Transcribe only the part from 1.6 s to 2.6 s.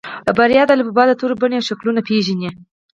شکلونه پېژني.